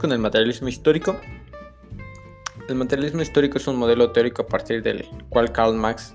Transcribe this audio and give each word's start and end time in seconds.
Con 0.00 0.12
el 0.12 0.18
materialismo 0.18 0.68
histórico. 0.68 1.18
El 2.68 2.74
materialismo 2.74 3.22
histórico 3.22 3.56
es 3.56 3.66
un 3.66 3.76
modelo 3.76 4.12
teórico 4.12 4.42
a 4.42 4.46
partir 4.46 4.82
del 4.82 5.08
cual 5.30 5.52
Karl 5.52 5.74
Marx 5.74 6.14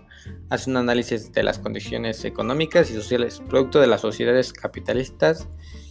hace 0.50 0.70
un 0.70 0.78
análisis 0.78 1.32
de 1.32 1.42
las 1.42 1.58
condiciones 1.58 2.24
económicas 2.26 2.92
y 2.92 2.94
sociales 2.94 3.42
producto 3.50 3.80
de 3.80 3.88
las 3.88 4.02
sociedades 4.02 4.54
capitalistas 4.54 5.48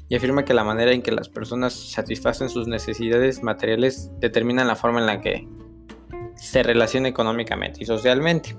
y 0.08 0.14
afirma 0.14 0.44
que 0.44 0.54
la 0.54 0.62
manera 0.62 0.92
en 0.92 1.02
que 1.02 1.10
las 1.10 1.28
personas 1.28 1.72
satisfacen 1.72 2.48
sus 2.48 2.68
necesidades 2.68 3.42
materiales 3.42 4.10
determina 4.20 4.64
la 4.64 4.76
forma 4.76 5.00
en 5.00 5.06
la 5.06 5.20
que 5.20 5.48
se 6.36 6.62
relaciona 6.62 7.08
económicamente 7.08 7.82
y 7.82 7.86
socialmente. 7.86 8.56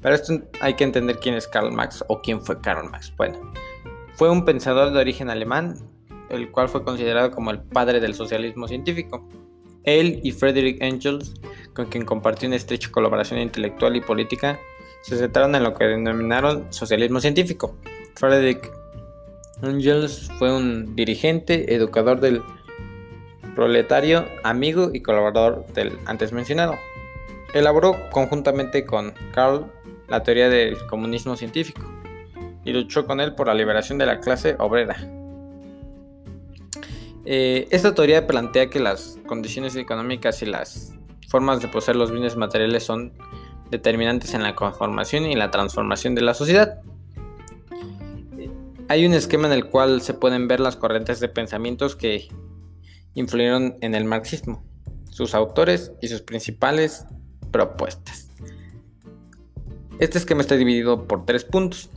Para 0.00 0.14
esto 0.14 0.40
hay 0.60 0.74
que 0.74 0.84
entender 0.84 1.18
quién 1.18 1.34
es 1.34 1.46
Karl 1.48 1.72
Marx 1.72 2.02
o 2.08 2.20
quién 2.20 2.40
fue 2.40 2.60
Karl 2.60 2.88
Marx. 2.88 3.12
Bueno, 3.16 3.52
fue 4.14 4.30
un 4.30 4.44
pensador 4.44 4.92
de 4.92 5.00
origen 5.00 5.28
alemán, 5.28 5.76
el 6.30 6.50
cual 6.50 6.68
fue 6.68 6.84
considerado 6.84 7.30
como 7.30 7.50
el 7.50 7.60
padre 7.60 8.00
del 8.00 8.14
socialismo 8.14 8.68
científico. 8.68 9.26
Él 9.84 10.20
y 10.22 10.32
Friedrich 10.32 10.82
Engels, 10.82 11.34
con 11.74 11.86
quien 11.86 12.04
compartió 12.04 12.46
una 12.46 12.56
estrecha 12.56 12.90
colaboración 12.90 13.40
intelectual 13.40 13.96
y 13.96 14.00
política, 14.00 14.58
se 15.02 15.16
centraron 15.16 15.54
en 15.54 15.62
lo 15.62 15.74
que 15.74 15.84
denominaron 15.84 16.72
socialismo 16.72 17.20
científico. 17.20 17.76
Friedrich 18.14 18.70
Engels 19.62 20.30
fue 20.38 20.54
un 20.54 20.94
dirigente, 20.94 21.74
educador 21.74 22.20
del 22.20 22.42
proletario, 23.54 24.26
amigo 24.44 24.90
y 24.92 25.00
colaborador 25.00 25.66
del 25.74 25.98
antes 26.06 26.32
mencionado. 26.32 26.76
Elaboró 27.54 27.96
conjuntamente 28.10 28.84
con 28.84 29.14
Karl 29.32 29.66
la 30.08 30.22
teoría 30.22 30.48
del 30.48 30.76
comunismo 30.86 31.36
científico 31.36 31.82
y 32.64 32.72
luchó 32.72 33.06
con 33.06 33.20
él 33.20 33.34
por 33.34 33.46
la 33.46 33.54
liberación 33.54 33.98
de 33.98 34.06
la 34.06 34.20
clase 34.20 34.54
obrera. 34.58 35.17
Eh, 37.30 37.68
esta 37.70 37.94
teoría 37.94 38.26
plantea 38.26 38.70
que 38.70 38.80
las 38.80 39.18
condiciones 39.26 39.76
económicas 39.76 40.40
y 40.40 40.46
las 40.46 40.94
formas 41.28 41.60
de 41.60 41.68
poseer 41.68 41.94
los 41.94 42.10
bienes 42.10 42.36
materiales 42.36 42.84
son 42.84 43.12
determinantes 43.70 44.32
en 44.32 44.42
la 44.42 44.54
conformación 44.54 45.26
y 45.26 45.34
la 45.34 45.50
transformación 45.50 46.14
de 46.14 46.22
la 46.22 46.32
sociedad. 46.32 46.80
Hay 48.88 49.04
un 49.04 49.12
esquema 49.12 49.46
en 49.46 49.52
el 49.52 49.66
cual 49.66 50.00
se 50.00 50.14
pueden 50.14 50.48
ver 50.48 50.58
las 50.58 50.76
corrientes 50.76 51.20
de 51.20 51.28
pensamientos 51.28 51.96
que 51.96 52.28
influyeron 53.12 53.76
en 53.82 53.94
el 53.94 54.06
marxismo, 54.06 54.64
sus 55.10 55.34
autores 55.34 55.92
y 56.00 56.08
sus 56.08 56.22
principales 56.22 57.04
propuestas. 57.50 58.30
Este 59.98 60.16
esquema 60.16 60.40
está 60.40 60.56
dividido 60.56 61.06
por 61.06 61.26
tres 61.26 61.44
puntos, 61.44 61.90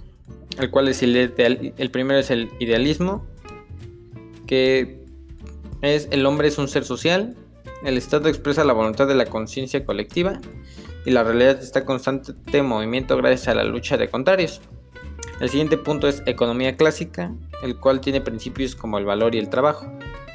el 0.59 0.69
cual 0.71 0.89
es 0.89 1.01
el, 1.01 1.15
el 1.15 1.91
primero 1.91 2.19
es 2.19 2.31
el 2.31 2.49
idealismo, 2.59 3.25
que 4.45 5.00
es 5.81 6.07
el 6.11 6.25
hombre 6.25 6.47
es 6.47 6.57
un 6.57 6.67
ser 6.67 6.83
social, 6.83 7.35
el 7.83 7.97
Estado 7.97 8.29
expresa 8.29 8.63
la 8.63 8.73
voluntad 8.73 9.07
de 9.07 9.15
la 9.15 9.25
conciencia 9.25 9.85
colectiva 9.85 10.39
y 11.05 11.11
la 11.11 11.23
realidad 11.23 11.59
está 11.59 11.79
en 11.79 11.85
constante 11.85 12.61
movimiento 12.61 13.17
gracias 13.17 13.47
a 13.47 13.55
la 13.55 13.63
lucha 13.63 13.97
de 13.97 14.09
contrarios. 14.09 14.61
El 15.39 15.49
siguiente 15.49 15.77
punto 15.77 16.07
es 16.07 16.21
economía 16.27 16.77
clásica, 16.77 17.33
el 17.63 17.77
cual 17.77 17.99
tiene 17.99 18.21
principios 18.21 18.75
como 18.75 18.99
el 18.99 19.05
valor 19.05 19.33
y 19.33 19.39
el 19.39 19.49
trabajo. 19.49 19.91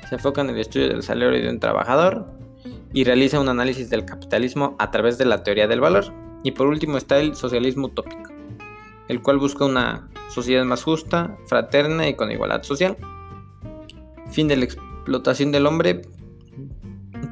Se 0.09 0.17
enfoca 0.17 0.41
en 0.41 0.51
el 0.51 0.59
estudio 0.59 0.89
del 0.89 1.05
salario 1.05 1.41
de 1.41 1.49
un 1.49 1.61
trabajador 1.61 2.27
y 2.93 3.05
realiza 3.05 3.39
un 3.39 3.49
análisis 3.49 3.89
del 3.89 4.05
capitalismo 4.05 4.75
a 4.81 4.91
través 4.91 5.19
de 5.19 5.27
la 5.27 5.45
teoría 5.45 5.69
del 5.69 5.81
valor. 5.81 6.13
Y 6.43 6.53
por 6.53 6.67
último 6.67 6.99
está 6.99 7.19
el 7.19 7.37
socialismo 7.37 7.87
utópico, 7.87 8.33
el 9.09 9.23
cual 9.23 9.39
busca 9.39 9.65
una 9.65 10.09
sociedad 10.29 10.65
más 10.65 10.83
justa, 10.83 11.37
fraterna 11.47 12.09
y 12.09 12.15
con 12.15 12.33
igualdad 12.33 12.65
social. 12.65 12.97
Fin 14.31 14.49
de 14.49 14.57
la 14.57 14.65
explotación 15.07 15.53
del 15.53 15.67
hombre 15.67 16.03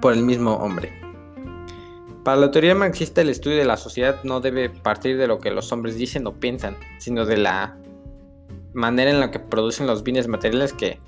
por 0.01 0.13
el 0.13 0.23
mismo 0.23 0.55
hombre. 0.55 0.93
Para 2.23 2.41
la 2.41 2.53
teoría 2.53 2.77
marxista 2.77 3.21
el 3.21 3.31
estudio 3.31 3.57
de 3.57 3.65
la 3.65 3.77
sociedad 3.77 4.23
no 4.23 4.41
debe 4.41 4.71
partir 4.71 5.19
de 5.19 5.27
lo 5.27 5.41
que 5.41 5.51
los 5.51 5.73
hombres 5.73 5.97
dicen 5.97 6.25
o 6.29 6.39
piensan, 6.39 6.77
sino 6.99 7.27
de 7.27 7.37
la 7.37 7.77
manera 8.75 9.11
en 9.11 9.19
la 9.19 9.33
que 9.33 9.41
producen 9.41 9.89
los 9.89 10.05
bienes 10.05 10.29
materiales 10.29 10.73
que 10.73 11.01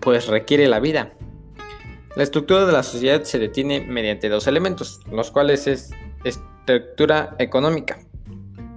pues 0.00 0.26
requiere 0.26 0.68
la 0.68 0.80
vida. 0.80 1.14
La 2.14 2.22
estructura 2.22 2.66
de 2.66 2.72
la 2.72 2.82
sociedad 2.82 3.22
se 3.22 3.38
detiene 3.38 3.80
mediante 3.80 4.28
dos 4.28 4.46
elementos, 4.46 5.00
los 5.10 5.30
cuales 5.30 5.66
es 5.66 5.92
estructura 6.24 7.34
económica, 7.38 8.00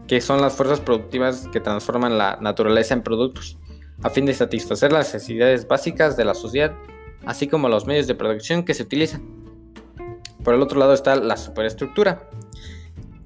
que 0.08 0.22
son 0.22 0.40
las 0.40 0.54
fuerzas 0.56 0.80
productivas 0.80 1.50
que 1.52 1.60
transforman 1.60 2.18
la 2.18 2.38
naturaleza 2.40 2.94
en 2.94 3.04
productos, 3.04 3.58
a 4.04 4.10
fin 4.10 4.26
de 4.26 4.34
satisfacer 4.34 4.94
las 4.94 5.14
necesidades 5.14 5.68
básicas 5.68 6.16
de 6.16 6.24
la 6.24 6.34
sociedad, 6.34 6.74
así 7.26 7.48
como 7.48 7.70
los 7.70 7.86
medios 7.86 8.08
de 8.08 8.16
producción 8.16 8.64
que 8.64 8.74
se 8.74 8.84
utilizan. 8.84 9.22
Por 10.44 10.54
el 10.54 10.62
otro 10.62 10.80
lado 10.80 10.94
está 10.94 11.16
la 11.16 11.38
superestructura, 11.38 12.30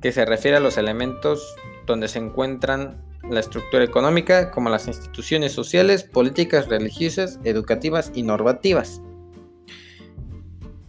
que 0.01 0.11
se 0.11 0.25
refiere 0.25 0.57
a 0.57 0.59
los 0.59 0.77
elementos 0.77 1.55
donde 1.85 2.07
se 2.07 2.19
encuentran 2.19 3.01
la 3.29 3.39
estructura 3.39 3.83
económica, 3.83 4.51
como 4.51 4.69
las 4.69 4.87
instituciones 4.87 5.53
sociales, 5.53 6.03
políticas, 6.03 6.67
religiosas, 6.67 7.39
educativas 7.43 8.11
y 8.13 8.23
normativas. 8.23 9.01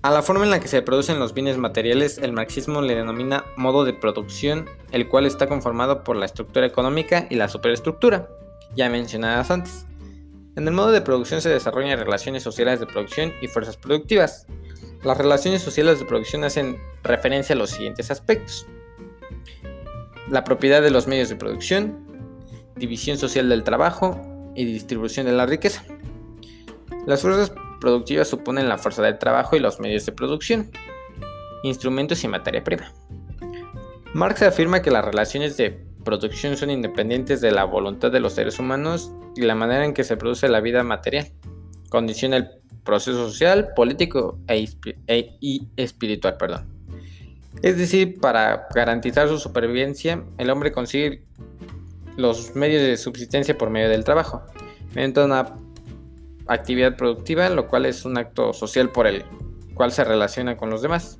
A 0.03 0.11
la 0.11 0.23
forma 0.23 0.45
en 0.45 0.51
la 0.51 0.61
que 0.61 0.69
se 0.69 0.83
producen 0.83 1.19
los 1.19 1.33
bienes 1.33 1.57
materiales, 1.57 2.19
el 2.19 2.33
marxismo 2.33 2.83
le 2.83 2.95
denomina 2.95 3.45
modo 3.57 3.85
de 3.85 3.95
producción, 3.95 4.67
el 4.93 5.09
cual 5.09 5.25
está 5.25 5.47
conformado 5.47 6.05
por 6.05 6.17
la 6.17 6.27
estructura 6.27 6.67
económica 6.67 7.27
y 7.31 7.37
la 7.37 7.49
superestructura, 7.49 8.29
ya 8.77 8.91
mencionadas 8.91 9.51
antes. 9.51 9.87
En 10.57 10.69
el 10.69 10.75
modo 10.75 10.93
de 10.93 11.01
producción 11.01 11.41
se 11.41 11.49
desarrollan 11.49 11.99
relaciones 11.99 12.43
sociales 12.43 12.81
de 12.81 12.87
producción 12.87 13.33
y 13.41 13.49
fuerzas 13.49 13.77
productivas, 13.77 14.47
las 15.05 15.19
relaciones 15.19 15.61
sociales 15.61 15.99
de 15.99 16.07
producción 16.07 16.45
hacen 16.45 16.79
referencia 17.03 17.55
a 17.55 17.59
los 17.59 17.71
siguientes 17.71 18.11
aspectos. 18.11 18.67
La 20.31 20.45
propiedad 20.45 20.81
de 20.81 20.91
los 20.91 21.07
medios 21.07 21.29
de 21.29 21.37
producción, 21.37 22.07
división 22.77 23.19
social 23.19 23.49
del 23.51 23.65
trabajo 23.65 24.21
y 24.55 24.65
distribución 24.65 25.27
de 25.27 25.33
la 25.33 25.45
riqueza. 25.45 25.85
Las 27.07 27.21
fuerzas 27.21 27.53
productivas 27.81 28.29
suponen 28.29 28.69
la 28.69 28.79
fuerza 28.79 29.03
del 29.03 29.19
trabajo 29.19 29.57
y 29.57 29.61
los 29.61 29.79
medios 29.79 30.07
de 30.07 30.13
producción, 30.13 30.71
instrumentos 31.65 32.25
y 32.25 32.29
materia 32.29 32.65
prima. 32.65 32.91
Marx 34.15 34.41
afirma 34.43 34.81
que 34.81 34.91
las 34.91 35.05
relaciones 35.05 35.59
de 35.59 35.85
producción 36.05 36.57
son 36.57 36.71
independientes 36.71 37.41
de 37.41 37.51
la 37.51 37.65
voluntad 37.65 38.13
de 38.13 38.21
los 38.21 38.35
seres 38.35 38.59
humanos 38.59 39.13
y 39.35 39.43
la 39.43 39.55
manera 39.55 39.85
en 39.85 39.95
que 39.95 40.05
se 40.05 40.17
produce 40.17 40.49
la 40.49 40.61
vida 40.61 40.83
material. 40.83 41.29
Condiciona 41.89 42.37
el 42.37 42.49
proceso 42.85 43.27
social, 43.29 43.71
político 43.75 44.39
e, 44.47 44.69
e, 45.07 45.37
y 45.41 45.69
espiritual. 45.77 46.37
Perdón. 46.37 46.67
Es 47.63 47.79
decir, 47.79 48.21
para 48.21 48.69
garantizar 48.75 49.29
su 49.29 49.39
supervivencia, 49.39 50.23
el 50.39 50.51
hombre 50.51 50.73
consigue 50.73 51.25
los 52.17 52.55
medios 52.55 52.83
de 52.83 52.97
subsistencia 52.97 53.57
por 53.57 53.71
medio 53.71 53.89
del 53.89 54.05
trabajo, 54.05 54.43
mediante 54.95 55.25
una 55.25 55.57
actividad 56.47 56.97
productiva, 56.97 57.49
lo 57.49 57.69
cual 57.69 57.87
es 57.87 58.05
un 58.05 58.19
acto 58.19 58.53
social 58.53 58.91
por 58.91 59.07
el 59.07 59.25
cual 59.75 59.93
se 59.93 60.05
relaciona 60.05 60.57
con 60.57 60.71
los 60.71 60.83
demás. 60.83 61.19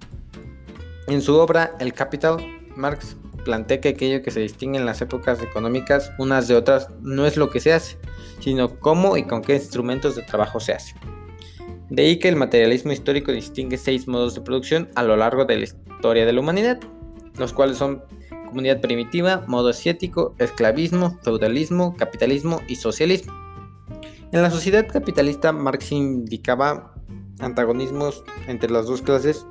En 1.07 1.23
su 1.23 1.37
obra 1.37 1.75
El 1.81 1.93
Capital, 1.93 2.37
Marx 2.77 3.17
plantea 3.45 3.81
que 3.81 3.91
aquello 3.91 4.23
que 4.23 4.31
se 4.31 4.41
distingue 4.41 4.79
en 4.79 4.87
las 4.87 5.01
épocas 5.01 5.43
económicas 5.43 6.13
unas 6.19 6.49
de 6.49 6.57
otras 6.57 6.89
no 7.03 7.27
es 7.27 7.37
lo 7.37 7.51
que 7.51 7.61
se 7.61 7.73
hace, 7.73 7.99
sino 8.41 8.81
cómo 8.81 9.17
y 9.17 9.25
con 9.25 9.43
qué 9.43 9.55
instrumentos 9.55 10.17
de 10.17 10.23
trabajo 10.23 10.61
se 10.61 10.73
hace. 10.73 10.95
De 11.91 12.03
ahí 12.03 12.19
que 12.19 12.29
el 12.29 12.37
materialismo 12.37 12.93
histórico 12.93 13.31
distingue 13.31 13.77
seis 13.77 14.09
modos 14.09 14.35
de 14.35 14.41
producción 14.41 14.89
a 14.95 15.03
lo 15.03 15.17
largo 15.17 15.45
de 15.45 15.59
la 15.59 15.65
historia 15.65 16.27
de 16.27 16.33
la 16.33 16.41
humanidad, 16.41 16.81
los 17.39 17.53
cuales 17.53 17.77
son 17.77 18.03
comunidad 18.49 18.81
primitiva, 18.81 19.45
modo 19.47 19.69
asiático, 19.69 20.35
esclavismo, 20.39 21.19
feudalismo, 21.23 21.97
capitalismo 21.97 22.61
y 22.69 22.77
socialismo. 22.77 23.33
En 24.33 24.43
la 24.43 24.51
sociedad 24.51 24.87
capitalista, 24.89 25.53
Marx 25.53 25.93
indicaba 25.93 26.95
antagonismos 27.39 28.25
entre 28.49 28.71
las 28.71 28.87
dos 28.87 29.03
clases 29.03 29.47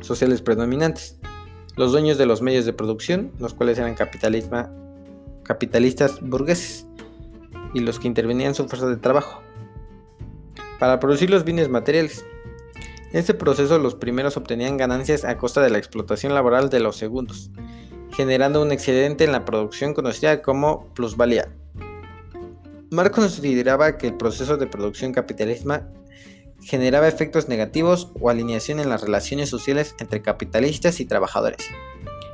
sociales 0.00 0.42
predominantes. 0.42 1.18
Los 1.78 1.92
dueños 1.92 2.18
de 2.18 2.26
los 2.26 2.42
medios 2.42 2.64
de 2.64 2.72
producción, 2.72 3.30
los 3.38 3.54
cuales 3.54 3.78
eran 3.78 3.94
capitalistas 3.94 4.68
burgueses, 6.20 6.88
y 7.72 7.78
los 7.78 8.00
que 8.00 8.08
intervenían 8.08 8.56
su 8.56 8.66
fuerza 8.66 8.88
de 8.88 8.96
trabajo, 8.96 9.40
para 10.80 10.98
producir 10.98 11.30
los 11.30 11.44
bienes 11.44 11.68
materiales. 11.68 12.26
En 13.12 13.20
este 13.20 13.32
proceso 13.32 13.78
los 13.78 13.94
primeros 13.94 14.36
obtenían 14.36 14.76
ganancias 14.76 15.24
a 15.24 15.36
costa 15.36 15.60
de 15.60 15.70
la 15.70 15.78
explotación 15.78 16.34
laboral 16.34 16.68
de 16.68 16.80
los 16.80 16.96
segundos, 16.96 17.52
generando 18.10 18.60
un 18.60 18.72
excedente 18.72 19.22
en 19.22 19.30
la 19.30 19.44
producción 19.44 19.94
conocida 19.94 20.42
como 20.42 20.92
plusvalía. 20.94 21.48
Marx 22.90 23.14
consideraba 23.14 23.98
que 23.98 24.08
el 24.08 24.14
proceso 24.14 24.56
de 24.56 24.66
producción 24.66 25.12
capitalista 25.12 25.88
generaba 26.62 27.08
efectos 27.08 27.48
negativos 27.48 28.10
o 28.20 28.30
alineación 28.30 28.80
en 28.80 28.88
las 28.88 29.02
relaciones 29.02 29.48
sociales 29.48 29.94
entre 30.00 30.22
capitalistas 30.22 31.00
y 31.00 31.06
trabajadores, 31.06 31.66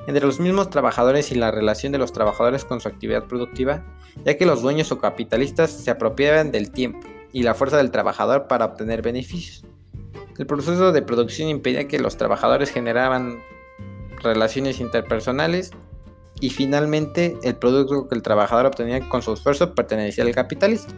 entre 0.06 0.26
los 0.26 0.40
mismos 0.40 0.70
trabajadores 0.70 1.30
y 1.30 1.34
la 1.34 1.50
relación 1.50 1.92
de 1.92 1.98
los 1.98 2.12
trabajadores 2.12 2.64
con 2.64 2.80
su 2.80 2.88
actividad 2.88 3.24
productiva, 3.24 3.84
ya 4.24 4.36
que 4.36 4.46
los 4.46 4.62
dueños 4.62 4.92
o 4.92 4.98
capitalistas 4.98 5.70
se 5.70 5.90
apropiaban 5.90 6.52
del 6.52 6.70
tiempo, 6.70 7.06
y 7.34 7.42
la 7.42 7.54
fuerza 7.54 7.76
del 7.76 7.90
trabajador 7.90 8.46
para 8.46 8.64
obtener 8.64 9.02
beneficios. 9.02 9.64
El 10.38 10.46
proceso 10.46 10.92
de 10.92 11.02
producción 11.02 11.48
impedía 11.48 11.88
que 11.88 11.98
los 11.98 12.16
trabajadores 12.16 12.70
generaban 12.70 13.42
relaciones 14.22 14.80
interpersonales 14.80 15.72
y 16.40 16.50
finalmente 16.50 17.36
el 17.42 17.56
producto 17.56 18.08
que 18.08 18.14
el 18.14 18.22
trabajador 18.22 18.66
obtenía 18.66 19.08
con 19.08 19.20
su 19.20 19.32
esfuerzo 19.32 19.74
pertenecía 19.74 20.24
al 20.24 20.32
capitalista. 20.32 20.94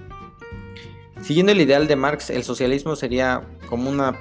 Siguiendo 1.22 1.52
el 1.52 1.60
ideal 1.60 1.86
de 1.86 1.96
Marx, 1.96 2.30
el 2.30 2.44
socialismo 2.44 2.94
sería 2.94 3.42
como 3.68 3.90
una 3.90 4.18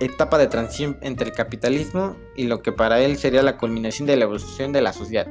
etapa 0.00 0.36
de 0.36 0.48
transición 0.48 0.98
entre 1.00 1.28
el 1.28 1.32
capitalismo 1.32 2.16
y 2.36 2.44
lo 2.44 2.60
que 2.60 2.72
para 2.72 3.00
él 3.00 3.16
sería 3.16 3.42
la 3.42 3.56
culminación 3.56 4.06
de 4.06 4.16
la 4.16 4.24
evolución 4.24 4.72
de 4.72 4.82
la 4.82 4.92
sociedad, 4.92 5.28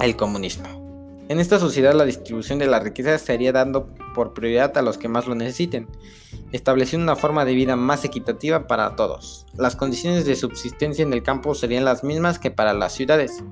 el 0.00 0.16
comunismo. 0.16 0.80
En 1.28 1.38
esta 1.38 1.58
sociedad 1.58 1.94
la 1.94 2.04
distribución 2.04 2.58
de 2.58 2.66
la 2.66 2.80
riqueza 2.80 3.16
sería 3.16 3.52
dando 3.52 3.86
por 4.14 4.34
prioridad 4.34 4.76
a 4.76 4.82
los 4.82 4.98
que 4.98 5.08
más 5.08 5.26
lo 5.26 5.34
necesiten, 5.34 5.86
estableciendo 6.52 7.04
una 7.04 7.16
forma 7.16 7.44
de 7.44 7.54
vida 7.54 7.76
más 7.76 8.04
equitativa 8.04 8.66
para 8.66 8.96
todos. 8.96 9.46
Las 9.56 9.76
condiciones 9.76 10.26
de 10.26 10.36
subsistencia 10.36 11.04
en 11.04 11.12
el 11.12 11.22
campo 11.22 11.54
serían 11.54 11.84
las 11.84 12.04
mismas 12.04 12.38
que 12.38 12.50
para 12.50 12.74
las 12.74 12.92
ciudades. 12.92 13.42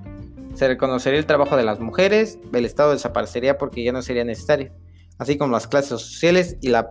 Se 0.54 0.66
reconocería 0.66 1.20
el 1.20 1.26
trabajo 1.26 1.56
de 1.56 1.62
las 1.62 1.78
mujeres, 1.78 2.38
el 2.52 2.64
Estado 2.64 2.90
desaparecería 2.90 3.58
porque 3.58 3.84
ya 3.84 3.92
no 3.92 4.02
sería 4.02 4.24
necesario, 4.24 4.72
así 5.18 5.36
como 5.36 5.52
las 5.52 5.66
clases 5.66 6.00
sociales 6.00 6.56
y 6.60 6.68
la 6.68 6.88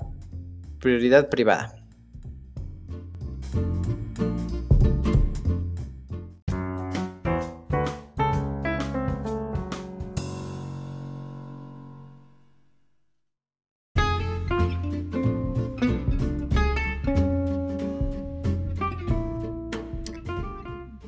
prioridad 0.79 1.29
privada. 1.29 1.73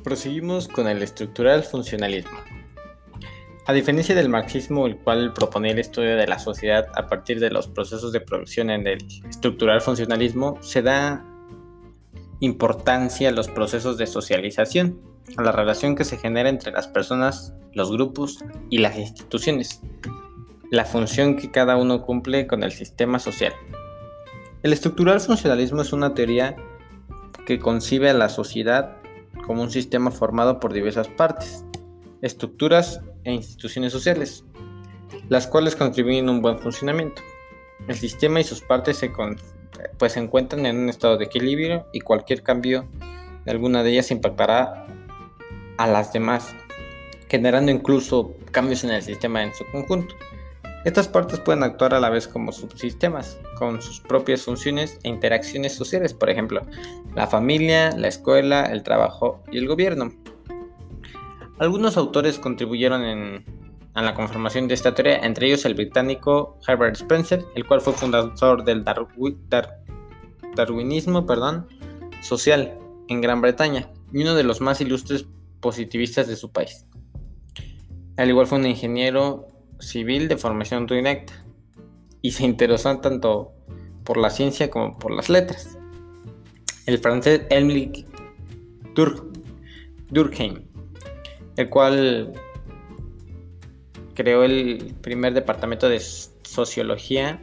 Proseguimos 0.02 0.66
con 0.66 0.88
el 0.88 1.02
estructural 1.02 1.62
funcionalismo. 1.62 2.59
A 3.70 3.72
diferencia 3.72 4.16
del 4.16 4.28
marxismo, 4.28 4.84
el 4.88 4.96
cual 4.96 5.32
propone 5.32 5.70
el 5.70 5.78
estudio 5.78 6.16
de 6.16 6.26
la 6.26 6.40
sociedad 6.40 6.88
a 6.96 7.06
partir 7.06 7.38
de 7.38 7.50
los 7.50 7.68
procesos 7.68 8.10
de 8.10 8.20
producción 8.20 8.68
en 8.68 8.84
el 8.84 8.98
estructural 9.28 9.80
funcionalismo, 9.80 10.58
se 10.60 10.82
da 10.82 11.24
importancia 12.40 13.28
a 13.28 13.32
los 13.32 13.46
procesos 13.46 13.96
de 13.96 14.08
socialización, 14.08 15.00
a 15.36 15.42
la 15.42 15.52
relación 15.52 15.94
que 15.94 16.02
se 16.02 16.18
genera 16.18 16.48
entre 16.48 16.72
las 16.72 16.88
personas, 16.88 17.54
los 17.72 17.92
grupos 17.92 18.44
y 18.70 18.78
las 18.78 18.98
instituciones, 18.98 19.80
la 20.72 20.84
función 20.84 21.36
que 21.36 21.52
cada 21.52 21.76
uno 21.76 22.02
cumple 22.02 22.48
con 22.48 22.64
el 22.64 22.72
sistema 22.72 23.20
social. 23.20 23.52
El 24.64 24.72
estructural 24.72 25.20
funcionalismo 25.20 25.82
es 25.82 25.92
una 25.92 26.12
teoría 26.12 26.56
que 27.46 27.60
concibe 27.60 28.10
a 28.10 28.14
la 28.14 28.30
sociedad 28.30 28.96
como 29.46 29.62
un 29.62 29.70
sistema 29.70 30.10
formado 30.10 30.58
por 30.58 30.72
diversas 30.72 31.06
partes, 31.06 31.64
estructuras 32.20 33.00
e 33.24 33.32
instituciones 33.32 33.92
sociales, 33.92 34.44
las 35.28 35.46
cuales 35.46 35.76
contribuyen 35.76 36.28
a 36.28 36.32
un 36.32 36.42
buen 36.42 36.58
funcionamiento. 36.58 37.22
El 37.88 37.96
sistema 37.96 38.40
y 38.40 38.44
sus 38.44 38.60
partes 38.60 38.98
se, 38.98 39.12
pues, 39.98 40.16
encuentran 40.16 40.66
en 40.66 40.78
un 40.78 40.88
estado 40.88 41.16
de 41.16 41.24
equilibrio 41.24 41.86
y 41.92 42.00
cualquier 42.00 42.42
cambio 42.42 42.86
de 43.44 43.50
alguna 43.50 43.82
de 43.82 43.92
ellas 43.92 44.10
impactará 44.10 44.86
a 45.78 45.86
las 45.86 46.12
demás, 46.12 46.54
generando 47.28 47.72
incluso 47.72 48.34
cambios 48.50 48.84
en 48.84 48.90
el 48.90 49.02
sistema 49.02 49.42
en 49.42 49.54
su 49.54 49.64
conjunto. 49.70 50.14
Estas 50.84 51.08
partes 51.08 51.40
pueden 51.40 51.62
actuar 51.62 51.92
a 51.92 52.00
la 52.00 52.08
vez 52.08 52.26
como 52.26 52.52
subsistemas, 52.52 53.38
con 53.58 53.82
sus 53.82 54.00
propias 54.00 54.42
funciones 54.42 54.98
e 55.02 55.08
interacciones 55.08 55.74
sociales, 55.74 56.14
por 56.14 56.30
ejemplo, 56.30 56.62
la 57.14 57.26
familia, 57.26 57.90
la 57.96 58.08
escuela, 58.08 58.64
el 58.64 58.82
trabajo 58.82 59.42
y 59.52 59.58
el 59.58 59.68
gobierno. 59.68 60.10
Algunos 61.60 61.98
autores 61.98 62.38
contribuyeron 62.38 63.04
en, 63.04 63.44
a 63.92 64.00
la 64.00 64.14
conformación 64.14 64.66
de 64.66 64.72
esta 64.72 64.94
teoría, 64.94 65.18
entre 65.18 65.46
ellos 65.46 65.66
el 65.66 65.74
británico 65.74 66.58
Herbert 66.66 66.96
Spencer, 66.96 67.44
el 67.54 67.66
cual 67.66 67.82
fue 67.82 67.92
fundador 67.92 68.64
del 68.64 68.82
darwinismo 70.56 71.26
perdón, 71.26 71.68
social 72.22 72.78
en 73.08 73.20
Gran 73.20 73.42
Bretaña 73.42 73.90
y 74.10 74.22
uno 74.22 74.34
de 74.34 74.42
los 74.42 74.62
más 74.62 74.80
ilustres 74.80 75.26
positivistas 75.60 76.26
de 76.28 76.36
su 76.36 76.50
país. 76.50 76.86
Al 78.16 78.30
igual 78.30 78.46
fue 78.46 78.58
un 78.58 78.66
ingeniero 78.66 79.48
civil 79.80 80.28
de 80.28 80.38
formación 80.38 80.86
directa 80.86 81.44
y 82.22 82.30
se 82.30 82.44
interesó 82.44 83.00
tanto 83.00 83.52
por 84.04 84.16
la 84.16 84.30
ciencia 84.30 84.70
como 84.70 84.96
por 84.96 85.12
las 85.12 85.28
letras. 85.28 85.76
El 86.86 86.96
francés 87.00 87.42
Emile 87.50 88.06
Durkheim, 90.08 90.69
el 91.56 91.68
cual 91.68 92.32
creó 94.14 94.44
el 94.44 94.94
primer 95.00 95.34
departamento 95.34 95.88
de 95.88 96.00
sociología 96.00 97.40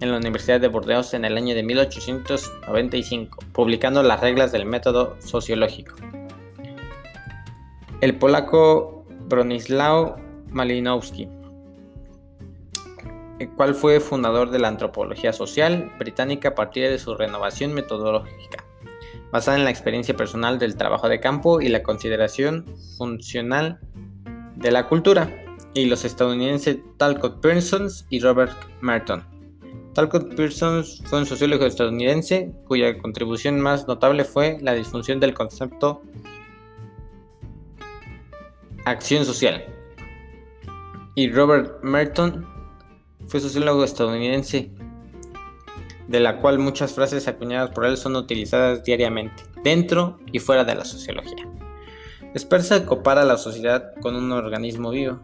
en 0.00 0.10
la 0.10 0.18
Universidad 0.18 0.60
de 0.60 0.68
Burdeos 0.68 1.14
en 1.14 1.24
el 1.24 1.36
año 1.36 1.54
de 1.54 1.62
1895, 1.62 3.38
publicando 3.52 4.02
las 4.02 4.20
reglas 4.20 4.52
del 4.52 4.66
método 4.66 5.16
sociológico. 5.20 5.96
El 8.00 8.16
polaco 8.16 9.04
Bronislaw 9.28 10.16
Malinowski, 10.50 11.28
el 13.38 13.50
cual 13.50 13.74
fue 13.74 14.00
fundador 14.00 14.50
de 14.50 14.58
la 14.58 14.68
antropología 14.68 15.32
social 15.32 15.92
británica 15.98 16.50
a 16.50 16.54
partir 16.54 16.88
de 16.88 16.98
su 16.98 17.14
renovación 17.14 17.72
metodológica, 17.72 18.64
basada 19.32 19.58
en 19.58 19.64
la 19.64 19.70
experiencia 19.70 20.16
personal 20.16 20.58
del 20.58 20.76
trabajo 20.76 21.08
de 21.08 21.20
campo 21.20 21.60
y 21.60 21.68
la 21.68 21.82
consideración 21.82 22.64
funcional 22.96 23.80
de 24.56 24.70
la 24.70 24.88
cultura, 24.88 25.30
y 25.74 25.86
los 25.86 26.04
estadounidenses 26.04 26.78
Talcott 26.96 27.40
Pearsons 27.40 28.06
y 28.10 28.20
Robert 28.20 28.56
Merton. 28.80 29.24
Talcott 29.94 30.34
Pearsons 30.34 31.02
fue 31.04 31.20
un 31.20 31.26
sociólogo 31.26 31.66
estadounidense 31.66 32.52
cuya 32.66 32.98
contribución 32.98 33.60
más 33.60 33.86
notable 33.86 34.24
fue 34.24 34.58
la 34.60 34.74
disfunción 34.74 35.20
del 35.20 35.34
concepto 35.34 36.02
acción 38.84 39.24
social. 39.24 39.64
Y 41.14 41.30
Robert 41.30 41.82
Merton 41.82 42.46
fue 43.26 43.40
sociólogo 43.40 43.84
estadounidense, 43.84 44.70
de 46.08 46.20
la 46.20 46.38
cual 46.38 46.58
muchas 46.58 46.92
frases 46.92 47.28
acuñadas 47.28 47.70
por 47.70 47.84
él 47.84 47.96
son 47.96 48.16
utilizadas 48.16 48.82
diariamente, 48.82 49.44
dentro 49.62 50.18
y 50.32 50.38
fuera 50.40 50.64
de 50.64 50.74
la 50.74 50.84
sociología. 50.84 51.46
Spencer 52.34 52.84
compara 52.84 53.24
la 53.24 53.36
sociedad 53.36 53.92
con 54.00 54.16
un 54.16 54.32
organismo 54.32 54.90
vivo, 54.90 55.20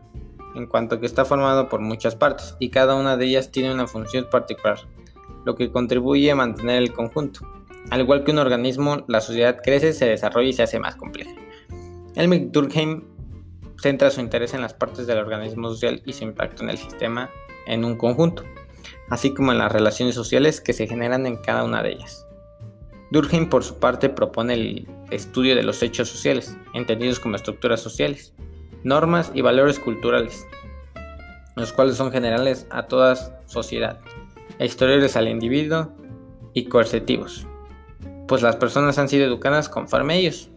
en 0.55 0.67
cuanto 0.67 1.01
que 1.01 1.07
está 1.07 1.25
formado 1.25 1.69
por 1.69 1.81
muchas 1.81 2.15
partes 2.15 2.55
y 2.59 2.71
cada 2.71 2.95
una 2.95 3.17
de 3.17 3.27
ellas 3.27 3.51
tiene 3.51 3.73
una 3.73 3.87
función 3.87 4.29
particular, 4.31 4.79
lo 5.45 5.57
que 5.57 5.73
contribuye 5.73 6.31
a 6.31 6.37
mantener 6.37 6.83
el 6.83 6.93
conjunto. 6.93 7.41
Al 7.91 8.01
igual 8.01 8.25
que 8.25 8.31
un 8.31 8.39
organismo, 8.39 9.05
la 9.09 9.21
sociedad 9.21 9.59
crece, 9.63 9.93
se 9.93 10.07
desarrolla 10.07 10.49
y 10.49 10.53
se 10.53 10.63
hace 10.63 10.79
más 10.79 10.97
compleja. 10.97 11.33
Helmut 12.15 12.53
Durkheim 12.53 13.05
centra 13.81 14.11
su 14.11 14.21
interés 14.21 14.55
en 14.55 14.61
las 14.61 14.75
partes 14.75 15.07
del 15.07 15.19
organismo 15.19 15.69
social 15.69 16.03
y 16.07 16.13
su 16.13 16.25
impacto 16.25 16.63
en 16.63 16.71
el 16.71 16.79
sistema 16.79 17.31
en 17.67 17.85
un 17.85 17.97
conjunto, 17.97 18.45
así 19.11 19.35
como 19.35 19.53
en 19.53 19.59
las 19.59 19.73
relaciones 19.73 20.15
sociales 20.15 20.61
que 20.61 20.73
se 20.73 20.87
generan 20.87 21.27
en 21.27 21.37
cada 21.37 21.65
una 21.65 21.83
de 21.83 21.93
ellas. 21.93 22.27
Durkheim, 23.11 23.49
por 23.49 23.63
su 23.63 23.79
parte, 23.79 24.09
propone 24.09 24.55
el 24.55 24.89
estudio 25.11 25.55
de 25.55 25.63
los 25.63 25.83
hechos 25.83 26.09
sociales, 26.09 26.57
entendidos 26.73 27.21
como 27.21 27.37
estructuras 27.37 27.81
sociales, 27.81 28.35
normas 28.83 29.31
y 29.35 29.41
valores 29.41 29.79
culturales, 29.79 30.47
los 31.57 31.73
cuales 31.73 31.97
son 31.97 32.11
generales 32.11 32.67
a 32.71 32.87
toda 32.87 33.15
sociedad, 33.47 34.01
exteriores 34.59 35.17
al 35.17 35.29
individuo 35.29 35.93
y 36.55 36.65
coercitivos, 36.67 37.47
pues 38.27 38.43
las 38.43 38.57
personas 38.57 38.99
han 38.99 39.09
sido 39.09 39.27
educadas 39.27 39.69
conforme 39.69 40.15
a 40.15 40.17
ellos. 40.17 40.51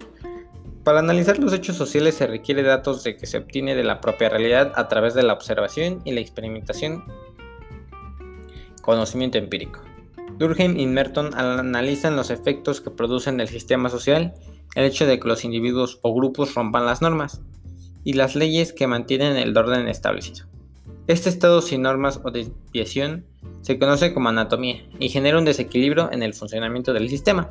Para 0.84 1.00
analizar 1.00 1.38
los 1.38 1.52
hechos 1.52 1.76
sociales 1.76 2.16
se 2.16 2.28
requiere 2.28 2.64
datos 2.64 3.04
de 3.04 3.18
que 3.18 3.28
se 3.28 3.38
obtiene 3.38 3.76
de 3.76 3.84
la 3.84 4.00
propia 4.00 4.30
realidad 4.30 4.72
a 4.76 4.88
través 4.88 5.14
de 5.14 5.24
la 5.24 5.34
observación 5.34 6.02
y 6.06 6.14
la 6.14 6.22
experimentación. 6.22 7.04
Conocimiento 8.88 9.38
empírico. 9.38 9.82
Durkheim 10.38 10.80
y 10.80 10.88
Merton 10.88 11.38
analizan 11.38 12.16
los 12.16 12.30
efectos 12.30 12.80
que 12.80 12.90
producen 12.90 13.42
el 13.42 13.50
sistema 13.50 13.90
social, 13.90 14.34
el 14.76 14.86
hecho 14.86 15.06
de 15.06 15.20
que 15.20 15.28
los 15.28 15.44
individuos 15.44 16.00
o 16.04 16.16
grupos 16.16 16.56
rompan 16.56 16.86
las 16.86 17.02
normas 17.02 17.42
y 18.06 18.14
las 18.14 18.38
leyes 18.38 18.72
que 18.72 18.88
mantienen 18.88 19.36
el 19.36 19.58
orden 19.58 19.90
establecido. 19.90 20.46
Este 21.08 21.28
estado 21.28 21.62
sin 21.62 21.82
normas 21.82 22.22
o 22.24 22.32
desviación 22.32 23.26
se 23.60 23.78
conoce 23.78 24.14
como 24.14 24.30
anatomía 24.30 24.82
y 25.00 25.10
genera 25.10 25.38
un 25.38 25.44
desequilibrio 25.44 26.10
en 26.14 26.24
el 26.24 26.34
funcionamiento 26.34 26.94
del 26.94 27.10
sistema. 27.10 27.50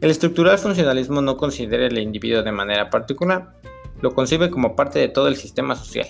El 0.00 0.10
estructural 0.10 0.58
funcionalismo 0.58 1.22
no 1.22 1.36
considera 1.36 1.86
el 1.86 1.98
individuo 1.98 2.42
de 2.42 2.50
manera 2.50 2.90
particular, 2.90 3.60
lo 4.00 4.12
concibe 4.12 4.50
como 4.50 4.74
parte 4.74 4.98
de 4.98 5.08
todo 5.08 5.28
el 5.28 5.36
sistema 5.36 5.76
social. 5.76 6.08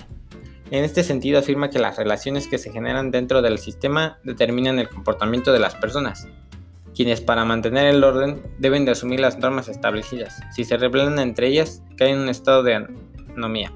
En 0.72 0.84
este 0.84 1.04
sentido 1.04 1.38
afirma 1.38 1.68
que 1.68 1.78
las 1.78 1.98
relaciones 1.98 2.48
que 2.48 2.56
se 2.56 2.72
generan 2.72 3.10
dentro 3.10 3.42
del 3.42 3.58
sistema 3.58 4.18
determinan 4.24 4.78
el 4.78 4.88
comportamiento 4.88 5.52
de 5.52 5.58
las 5.58 5.74
personas, 5.74 6.26
quienes 6.94 7.20
para 7.20 7.44
mantener 7.44 7.94
el 7.94 8.02
orden 8.02 8.42
deben 8.58 8.86
de 8.86 8.92
asumir 8.92 9.20
las 9.20 9.38
normas 9.38 9.68
establecidas. 9.68 10.40
Si 10.50 10.64
se 10.64 10.78
rebelan 10.78 11.18
entre 11.18 11.48
ellas, 11.48 11.82
caen 11.98 12.14
en 12.14 12.20
un 12.22 12.28
estado 12.30 12.62
de 12.62 12.86
anomía. 13.36 13.70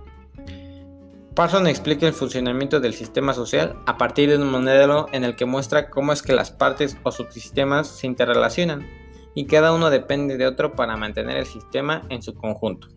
Parson 1.34 1.66
explica 1.66 2.06
el 2.06 2.14
funcionamiento 2.14 2.80
del 2.80 2.94
sistema 2.94 3.34
social 3.34 3.76
a 3.84 3.98
partir 3.98 4.30
de 4.30 4.38
un 4.38 4.50
modelo 4.50 5.08
en 5.12 5.24
el 5.24 5.36
que 5.36 5.44
muestra 5.44 5.90
cómo 5.90 6.14
es 6.14 6.22
que 6.22 6.32
las 6.32 6.50
partes 6.50 6.96
o 7.02 7.12
subsistemas 7.12 7.88
se 7.88 8.06
interrelacionan 8.06 8.88
y 9.34 9.44
cada 9.44 9.74
uno 9.74 9.90
depende 9.90 10.38
de 10.38 10.46
otro 10.46 10.74
para 10.74 10.96
mantener 10.96 11.36
el 11.36 11.44
sistema 11.44 12.06
en 12.08 12.22
su 12.22 12.34
conjunto. 12.34 12.88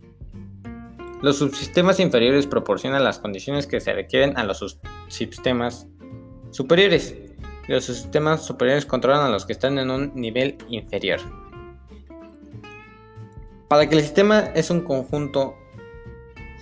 Los 1.22 1.38
subsistemas 1.38 2.00
inferiores 2.00 2.48
proporcionan 2.48 3.04
las 3.04 3.20
condiciones 3.20 3.68
que 3.68 3.82
se 3.82 3.92
requieren 3.92 4.38
a 4.38 4.44
los 4.44 4.60
subsistemas 4.60 5.86
superiores 6.52 7.14
y 7.68 7.72
los 7.72 7.86
subsistemas 7.86 8.46
superiores 8.46 8.86
controlan 8.86 9.26
a 9.26 9.30
los 9.30 9.46
que 9.46 9.52
están 9.52 9.78
en 9.80 9.92
un 9.92 10.14
nivel 10.16 10.58
inferior. 10.70 11.20
Para 13.68 13.88
que 13.88 13.96
el 13.96 14.02
sistema 14.02 14.40
es 14.56 14.70
un 14.70 14.82
conjunto 14.82 15.56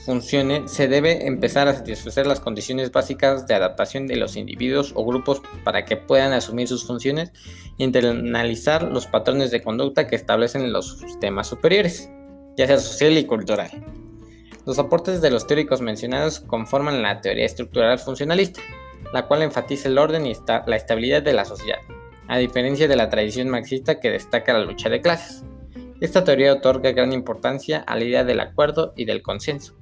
funcione, 0.06 0.68
se 0.68 0.88
debe 0.88 1.28
empezar 1.28 1.68
a 1.68 1.76
satisfacer 1.76 2.26
las 2.26 2.40
condiciones 2.40 2.92
básicas 2.92 3.46
de 3.46 3.54
adaptación 3.54 4.08
de 4.08 4.16
los 4.16 4.38
individuos 4.38 4.92
o 4.96 5.06
grupos 5.06 5.42
para 5.64 5.86
que 5.86 5.98
puedan 5.98 6.34
asumir 6.34 6.68
sus 6.68 6.88
funciones 6.88 7.32
e 7.78 7.84
internalizar 7.84 8.84
los 8.84 9.06
patrones 9.06 9.52
de 9.52 9.62
conducta 9.62 10.08
que 10.08 10.16
establecen 10.16 10.74
los 10.74 10.98
sistemas 10.98 11.48
superiores, 11.48 12.10
ya 12.58 12.66
sea 12.66 12.80
social 12.80 13.18
y 13.18 13.26
cultural. 13.26 13.70
Los 14.68 14.80
aportes 14.80 15.22
de 15.22 15.32
los 15.32 15.48
teóricos 15.48 15.80
mencionados 15.80 16.42
conforman 16.42 17.02
la 17.02 17.22
teoría 17.22 17.46
estructural 17.46 18.00
funcionalista, 18.00 18.60
la 19.14 19.26
cual 19.26 19.42
enfatiza 19.42 19.88
el 19.88 19.98
orden 19.98 20.26
y 20.26 20.34
la 20.46 20.76
estabilidad 20.76 21.24
de 21.24 21.32
la 21.32 21.46
sociedad, 21.46 21.80
a 22.28 22.38
diferencia 22.38 22.90
de 22.90 22.98
la 22.98 23.08
tradición 23.08 23.48
marxista 23.48 24.02
que 24.02 24.12
destaca 24.12 24.52
la 24.52 24.66
lucha 24.66 24.90
de 24.90 25.00
clases. 25.00 25.46
Esta 26.02 26.26
teoría 26.26 26.52
otorga 26.52 26.92
gran 26.92 27.14
importancia 27.14 27.80
a 27.88 27.96
la 27.96 28.04
idea 28.04 28.26
del 28.26 28.42
acuerdo 28.42 28.92
y 28.98 29.06
del 29.06 29.22
consenso, 29.22 29.74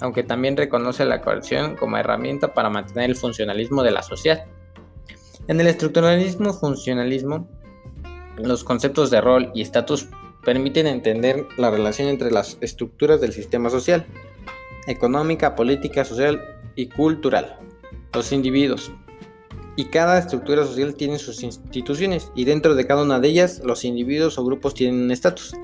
aunque 0.00 0.22
también 0.22 0.56
reconoce 0.56 1.04
la 1.04 1.20
coerción 1.20 1.74
como 1.74 1.96
herramienta 1.96 2.54
para 2.54 2.70
mantener 2.70 3.10
el 3.10 3.16
funcionalismo 3.16 3.82
de 3.82 3.90
la 3.90 4.04
sociedad. 4.04 4.44
En 5.48 5.60
el 5.60 5.66
estructuralismo 5.66 6.52
funcionalismo, 6.52 7.48
los 8.36 8.62
conceptos 8.62 9.10
de 9.10 9.20
rol 9.20 9.50
y 9.52 9.62
estatus 9.62 10.08
permiten 10.44 10.86
entender 10.86 11.46
la 11.56 11.70
relación 11.70 12.08
entre 12.08 12.30
las 12.30 12.56
estructuras 12.60 13.20
del 13.20 13.32
sistema 13.32 13.68
social, 13.68 14.06
económica, 14.88 15.54
política, 15.54 16.04
social 16.04 16.42
y 16.74 16.88
cultural, 16.88 17.58
los 18.12 18.32
individuos. 18.32 18.90
Y 19.76 19.84
cada 19.84 20.18
estructura 20.18 20.64
social 20.64 20.94
tiene 20.94 21.18
sus 21.18 21.44
instituciones 21.44 22.32
y 22.34 22.44
dentro 22.44 22.74
de 22.74 22.86
cada 22.86 23.02
una 23.04 23.20
de 23.20 23.28
ellas 23.28 23.60
los 23.64 23.84
individuos 23.84 24.36
o 24.36 24.44
grupos 24.44 24.74
tienen 24.74 25.02
un 25.02 25.10
estatus, 25.12 25.54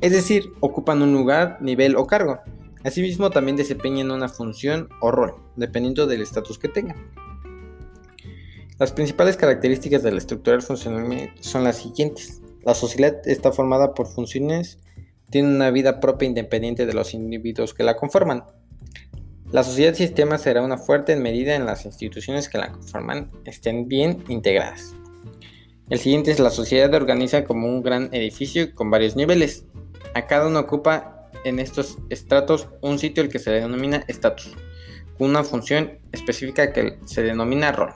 es 0.00 0.12
decir, 0.12 0.52
ocupan 0.60 1.02
un 1.02 1.12
lugar, 1.12 1.58
nivel 1.60 1.96
o 1.96 2.06
cargo. 2.06 2.38
Asimismo, 2.84 3.30
también 3.30 3.56
desempeñan 3.56 4.10
una 4.10 4.28
función 4.28 4.88
o 5.00 5.10
rol, 5.10 5.34
dependiendo 5.56 6.06
del 6.06 6.22
estatus 6.22 6.58
que 6.58 6.68
tengan. 6.68 7.10
Las 8.78 8.92
principales 8.92 9.36
características 9.36 10.02
de 10.02 10.12
la 10.12 10.18
estructura 10.18 10.60
funcional 10.60 11.32
son 11.40 11.64
las 11.64 11.78
siguientes. 11.78 12.42
La 12.62 12.74
sociedad 12.74 13.16
está 13.24 13.52
formada 13.52 13.94
por 13.94 14.06
funciones, 14.06 14.78
tiene 15.30 15.48
una 15.48 15.70
vida 15.70 16.00
propia 16.00 16.28
independiente 16.28 16.84
de 16.84 16.92
los 16.92 17.14
individuos 17.14 17.72
que 17.72 17.84
la 17.84 17.96
conforman. 17.96 18.44
La 19.52 19.62
sociedad 19.62 19.94
sistema 19.94 20.38
será 20.38 20.62
una 20.62 20.78
fuerte 20.78 21.14
medida 21.16 21.54
en 21.54 21.66
las 21.66 21.84
instituciones 21.84 22.48
que 22.48 22.58
la 22.58 22.72
conforman 22.72 23.30
estén 23.44 23.86
bien 23.86 24.24
integradas. 24.28 24.94
El 25.90 25.98
siguiente 25.98 26.30
es 26.30 26.40
la 26.40 26.50
sociedad 26.50 26.92
organiza 26.94 27.44
como 27.44 27.68
un 27.68 27.82
gran 27.82 28.08
edificio 28.12 28.74
con 28.74 28.90
varios 28.90 29.16
niveles. 29.16 29.66
A 30.14 30.26
cada 30.26 30.48
uno 30.48 30.60
ocupa 30.60 31.30
en 31.44 31.58
estos 31.58 31.98
estratos 32.08 32.68
un 32.80 32.98
sitio 32.98 33.22
el 33.22 33.28
que 33.28 33.38
se 33.38 33.50
denomina 33.50 34.04
estatus, 34.08 34.56
con 35.18 35.30
una 35.30 35.44
función 35.44 35.98
específica 36.10 36.72
que 36.72 36.98
se 37.04 37.22
denomina 37.22 37.70
rol. 37.70 37.92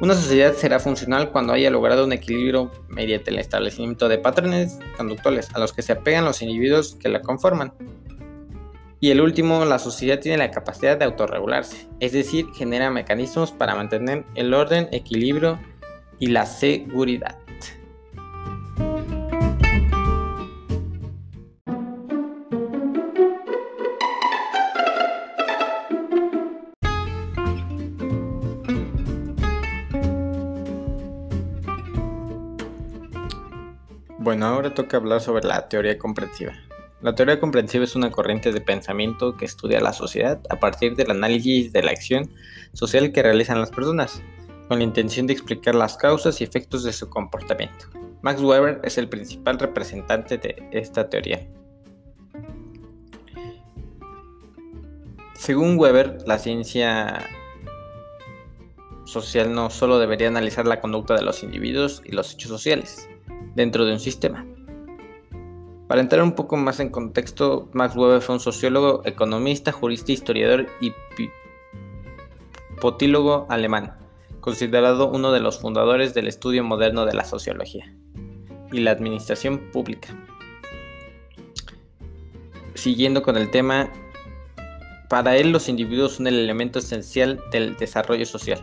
Una 0.00 0.14
sociedad 0.14 0.54
será 0.54 0.78
funcional 0.78 1.32
cuando 1.32 1.52
haya 1.52 1.70
logrado 1.70 2.04
un 2.04 2.12
equilibrio 2.12 2.70
mediante 2.88 3.30
el 3.30 3.38
establecimiento 3.38 4.08
de 4.08 4.18
patrones 4.18 4.78
conductuales 4.96 5.48
a 5.54 5.58
los 5.58 5.72
que 5.72 5.82
se 5.82 5.92
apegan 5.92 6.24
los 6.24 6.42
individuos 6.42 6.96
que 6.96 7.08
la 7.08 7.22
conforman. 7.22 7.72
Y 8.98 9.10
el 9.10 9.20
último, 9.20 9.64
la 9.66 9.78
sociedad 9.78 10.20
tiene 10.20 10.38
la 10.38 10.50
capacidad 10.50 10.96
de 10.96 11.04
autorregularse, 11.04 11.86
es 12.00 12.12
decir, 12.12 12.46
genera 12.54 12.90
mecanismos 12.90 13.52
para 13.52 13.74
mantener 13.74 14.24
el 14.34 14.54
orden, 14.54 14.88
equilibrio 14.90 15.58
y 16.18 16.28
la 16.28 16.46
seguridad. 16.46 17.36
Bueno, 34.18 34.46
ahora 34.46 34.74
toca 34.74 34.96
hablar 34.96 35.20
sobre 35.20 35.44
la 35.46 35.68
teoría 35.68 35.96
comprensiva. 35.98 36.65
La 37.02 37.14
teoría 37.14 37.38
comprensiva 37.38 37.84
es 37.84 37.94
una 37.94 38.10
corriente 38.10 38.52
de 38.52 38.60
pensamiento 38.62 39.36
que 39.36 39.44
estudia 39.44 39.80
la 39.80 39.92
sociedad 39.92 40.40
a 40.48 40.58
partir 40.58 40.96
del 40.96 41.10
análisis 41.10 41.70
de 41.72 41.82
la 41.82 41.90
acción 41.90 42.30
social 42.72 43.12
que 43.12 43.22
realizan 43.22 43.60
las 43.60 43.70
personas, 43.70 44.22
con 44.68 44.78
la 44.78 44.84
intención 44.84 45.26
de 45.26 45.34
explicar 45.34 45.74
las 45.74 45.96
causas 45.98 46.40
y 46.40 46.44
efectos 46.44 46.84
de 46.84 46.94
su 46.94 47.10
comportamiento. 47.10 47.86
Max 48.22 48.40
Weber 48.40 48.80
es 48.82 48.96
el 48.96 49.10
principal 49.10 49.58
representante 49.58 50.38
de 50.38 50.56
esta 50.72 51.08
teoría. 51.08 51.46
Según 55.34 55.78
Weber, 55.78 56.18
la 56.26 56.38
ciencia 56.38 57.28
social 59.04 59.54
no 59.54 59.68
solo 59.68 59.98
debería 59.98 60.28
analizar 60.28 60.66
la 60.66 60.80
conducta 60.80 61.14
de 61.14 61.22
los 61.22 61.42
individuos 61.42 62.02
y 62.06 62.12
los 62.12 62.32
hechos 62.32 62.48
sociales, 62.48 63.06
dentro 63.54 63.84
de 63.84 63.92
un 63.92 64.00
sistema. 64.00 64.46
Para 65.88 66.00
entrar 66.00 66.22
un 66.22 66.32
poco 66.32 66.56
más 66.56 66.80
en 66.80 66.90
contexto, 66.90 67.68
Max 67.72 67.94
Weber 67.94 68.20
fue 68.20 68.34
un 68.34 68.40
sociólogo, 68.40 69.02
economista, 69.04 69.70
jurista, 69.70 70.10
historiador 70.10 70.66
y 70.80 70.92
potílogo 72.80 73.46
alemán, 73.48 73.96
considerado 74.40 75.08
uno 75.08 75.30
de 75.30 75.40
los 75.40 75.60
fundadores 75.60 76.12
del 76.12 76.26
estudio 76.26 76.64
moderno 76.64 77.06
de 77.06 77.14
la 77.14 77.24
sociología 77.24 77.94
y 78.72 78.80
la 78.80 78.90
administración 78.90 79.70
pública. 79.72 80.08
Siguiendo 82.74 83.22
con 83.22 83.36
el 83.36 83.50
tema, 83.50 83.88
para 85.08 85.36
él 85.36 85.52
los 85.52 85.68
individuos 85.68 86.14
son 86.14 86.26
el 86.26 86.38
elemento 86.38 86.80
esencial 86.80 87.40
del 87.52 87.76
desarrollo 87.76 88.26
social. 88.26 88.60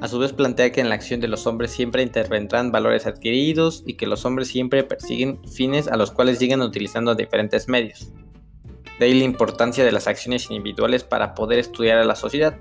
A 0.00 0.08
su 0.08 0.18
vez 0.18 0.34
plantea 0.34 0.72
que 0.72 0.82
en 0.82 0.90
la 0.90 0.94
acción 0.94 1.20
de 1.20 1.28
los 1.28 1.46
hombres 1.46 1.70
siempre 1.70 2.02
intervendrán 2.02 2.70
valores 2.70 3.06
adquiridos 3.06 3.82
y 3.86 3.94
que 3.94 4.06
los 4.06 4.26
hombres 4.26 4.48
siempre 4.48 4.84
persiguen 4.84 5.40
fines 5.48 5.88
a 5.88 5.96
los 5.96 6.10
cuales 6.10 6.38
llegan 6.38 6.60
utilizando 6.60 7.14
diferentes 7.14 7.66
medios. 7.66 8.12
De 8.98 9.06
ahí 9.06 9.14
la 9.18 9.24
importancia 9.24 9.84
de 9.84 9.92
las 9.92 10.06
acciones 10.06 10.50
individuales 10.50 11.02
para 11.02 11.34
poder 11.34 11.58
estudiar 11.58 11.96
a 11.96 12.04
la 12.04 12.14
sociedad. 12.14 12.58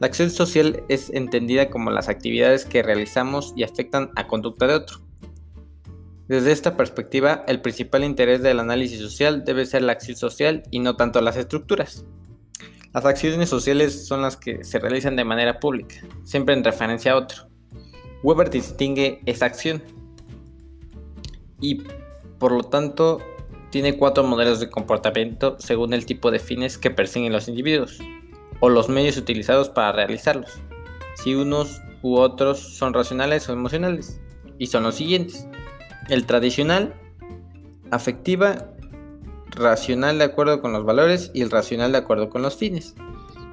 La 0.00 0.08
acción 0.08 0.30
social 0.30 0.82
es 0.88 1.10
entendida 1.10 1.70
como 1.70 1.90
las 1.90 2.08
actividades 2.08 2.64
que 2.64 2.82
realizamos 2.82 3.52
y 3.56 3.62
afectan 3.62 4.10
a 4.16 4.26
conducta 4.26 4.66
de 4.66 4.74
otro. 4.74 4.98
Desde 6.26 6.50
esta 6.50 6.76
perspectiva, 6.76 7.44
el 7.46 7.60
principal 7.60 8.02
interés 8.02 8.42
del 8.42 8.58
análisis 8.58 8.98
social 8.98 9.44
debe 9.44 9.64
ser 9.64 9.82
la 9.82 9.92
acción 9.92 10.16
social 10.16 10.64
y 10.72 10.80
no 10.80 10.96
tanto 10.96 11.20
las 11.20 11.36
estructuras. 11.36 12.04
Las 12.96 13.04
acciones 13.04 13.50
sociales 13.50 14.06
son 14.06 14.22
las 14.22 14.38
que 14.38 14.64
se 14.64 14.78
realizan 14.78 15.16
de 15.16 15.24
manera 15.24 15.60
pública, 15.60 15.96
siempre 16.24 16.54
en 16.54 16.64
referencia 16.64 17.12
a 17.12 17.16
otro. 17.16 17.42
Weber 18.22 18.48
distingue 18.48 19.20
esa 19.26 19.44
acción 19.44 19.82
y 21.60 21.82
por 22.38 22.52
lo 22.52 22.62
tanto 22.62 23.20
tiene 23.68 23.98
cuatro 23.98 24.24
modelos 24.24 24.60
de 24.60 24.70
comportamiento 24.70 25.58
según 25.58 25.92
el 25.92 26.06
tipo 26.06 26.30
de 26.30 26.38
fines 26.38 26.78
que 26.78 26.90
persiguen 26.90 27.34
los 27.34 27.48
individuos 27.48 27.98
o 28.60 28.70
los 28.70 28.88
medios 28.88 29.18
utilizados 29.18 29.68
para 29.68 29.92
realizarlos. 29.92 30.58
Si 31.16 31.34
unos 31.34 31.82
u 32.00 32.16
otros 32.16 32.58
son 32.78 32.94
racionales 32.94 33.46
o 33.50 33.52
emocionales 33.52 34.22
y 34.58 34.68
son 34.68 34.84
los 34.84 34.94
siguientes. 34.94 35.46
El 36.08 36.24
tradicional, 36.24 36.94
afectiva, 37.90 38.70
racional 39.56 40.18
de 40.18 40.24
acuerdo 40.24 40.60
con 40.60 40.72
los 40.72 40.84
valores 40.84 41.30
y 41.34 41.42
el 41.42 41.50
racional 41.50 41.92
de 41.92 41.98
acuerdo 41.98 42.28
con 42.30 42.42
los 42.42 42.56
fines. 42.56 42.94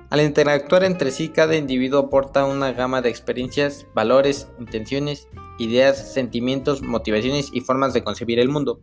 Al 0.09 0.21
interactuar 0.21 0.83
entre 0.83 1.09
sí, 1.09 1.29
cada 1.29 1.55
individuo 1.55 2.01
aporta 2.01 2.45
una 2.45 2.71
gama 2.71 3.01
de 3.01 3.09
experiencias, 3.09 3.87
valores, 3.95 4.47
intenciones, 4.59 5.27
ideas, 5.57 6.13
sentimientos, 6.13 6.83
motivaciones 6.83 7.49
y 7.51 7.61
formas 7.61 7.93
de 7.93 8.03
concebir 8.03 8.39
el 8.39 8.49
mundo. 8.49 8.79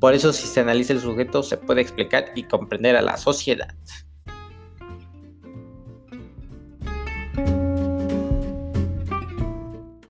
Por 0.00 0.14
eso 0.14 0.32
si 0.32 0.46
se 0.46 0.60
analiza 0.60 0.94
el 0.94 1.00
sujeto 1.00 1.42
se 1.42 1.58
puede 1.58 1.82
explicar 1.82 2.32
y 2.34 2.44
comprender 2.44 2.96
a 2.96 3.02
la 3.02 3.18
sociedad. 3.18 3.74